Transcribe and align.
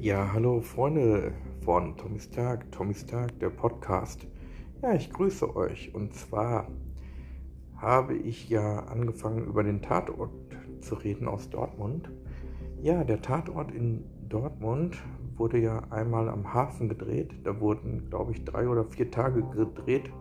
Ja, 0.00 0.30
hallo 0.32 0.60
Freunde 0.60 1.32
von 1.64 1.96
Tommys 1.96 2.30
Tag, 2.30 2.70
Tommys 2.70 3.04
Tag, 3.04 3.36
der 3.40 3.50
Podcast. 3.50 4.28
Ja, 4.80 4.94
ich 4.94 5.12
grüße 5.12 5.56
euch. 5.56 5.92
Und 5.92 6.14
zwar 6.14 6.68
habe 7.76 8.14
ich 8.14 8.48
ja 8.48 8.78
angefangen, 8.84 9.44
über 9.44 9.64
den 9.64 9.82
Tatort 9.82 10.30
zu 10.80 10.94
reden 10.94 11.26
aus 11.26 11.50
Dortmund. 11.50 12.12
Ja, 12.80 13.02
der 13.02 13.22
Tatort 13.22 13.72
in 13.72 14.04
Dortmund 14.28 14.96
wurde 15.36 15.58
ja 15.58 15.80
einmal 15.90 16.28
am 16.28 16.54
Hafen 16.54 16.88
gedreht. 16.88 17.34
Da 17.42 17.58
wurden, 17.58 18.08
glaube 18.08 18.30
ich, 18.30 18.44
drei 18.44 18.68
oder 18.68 18.84
vier 18.84 19.10
Tage 19.10 19.42
gedreht. 19.42 20.12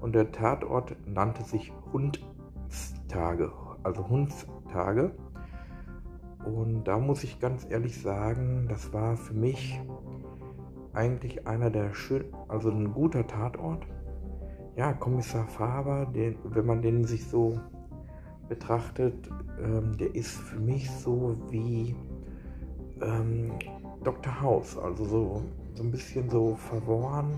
Und 0.00 0.14
der 0.14 0.32
Tatort 0.32 0.96
nannte 1.06 1.42
sich 1.42 1.70
Hundstage, 1.92 3.52
also 3.82 4.08
Hundstage. 4.08 5.14
Und 6.44 6.84
da 6.84 6.98
muss 6.98 7.24
ich 7.24 7.40
ganz 7.40 7.66
ehrlich 7.70 8.00
sagen, 8.00 8.66
das 8.68 8.92
war 8.92 9.16
für 9.16 9.34
mich 9.34 9.80
eigentlich 10.92 11.46
einer 11.46 11.70
der 11.70 11.94
schön, 11.94 12.24
also 12.48 12.70
ein 12.70 12.92
guter 12.92 13.26
Tatort. 13.26 13.86
Ja, 14.76 14.92
Kommissar 14.92 15.46
Faber, 15.46 16.06
den, 16.06 16.36
wenn 16.44 16.66
man 16.66 16.82
den 16.82 17.04
sich 17.04 17.26
so 17.26 17.60
betrachtet, 18.48 19.14
ähm, 19.62 19.96
der 19.96 20.14
ist 20.14 20.38
für 20.38 20.58
mich 20.58 20.90
so 20.90 21.36
wie 21.50 21.94
ähm, 23.00 23.52
Dr. 24.04 24.40
House, 24.40 24.76
also 24.76 25.04
so, 25.04 25.42
so 25.74 25.82
ein 25.82 25.90
bisschen 25.90 26.28
so 26.28 26.54
verworren. 26.56 27.32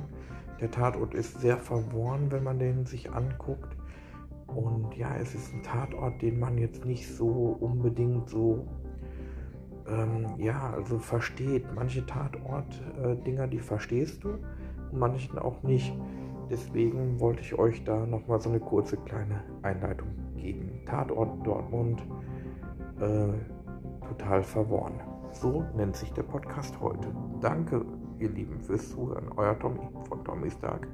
Der 0.61 0.71
Tatort 0.71 1.15
ist 1.15 1.41
sehr 1.41 1.59
verworren, 1.59 2.31
wenn 2.31 2.45
man 2.45 2.59
den 2.59 2.87
sich 2.87 3.13
anguckt. 3.13 3.77
Und 4.47 4.97
ja, 4.97 5.17
es 5.17 5.35
ist 5.35 5.53
ein 5.53 5.63
Tatort, 5.63 6.23
den 6.23 6.39
man 6.39 6.59
jetzt 6.59 6.85
nicht 6.85 7.09
so 7.09 7.57
unbedingt 7.61 8.29
so 8.29 8.67
ähm, 9.89 10.27
ja, 10.39 10.73
also 10.75 10.99
versteht. 10.99 11.65
Manche 11.75 12.05
Tatort-Dinger, 12.07 13.45
äh, 13.45 13.49
die 13.49 13.59
verstehst 13.59 14.25
du 14.25 14.31
und 14.91 14.99
manchen 14.99 15.39
auch 15.39 15.63
nicht. 15.63 15.97
Deswegen 16.51 17.19
wollte 17.21 17.41
ich 17.41 17.59
euch 17.59 17.85
da 17.85 18.07
nochmal 18.07 18.41
so 18.41 18.51
eine 18.51 18.61
kurze 18.61 18.97
kleine 18.99 19.43
Einleitung 19.63 20.09
geben. 20.37 20.81
Tatort 20.87 21.47
Dortmund, 21.47 22.03
äh, 23.01 23.29
total 24.09 24.43
verworren. 24.43 25.01
So 25.33 25.65
nennt 25.75 25.97
sich 25.97 26.13
der 26.13 26.23
Podcast 26.23 26.79
heute. 26.81 27.09
Danke, 27.41 27.85
ihr 28.19 28.29
Lieben, 28.29 28.61
fürs 28.61 28.91
Zuhören. 28.91 29.31
Euer 29.37 29.59
Tommy 29.59 29.81
von 30.09 30.25
Tommys 30.25 30.59
Tag. 30.61 30.87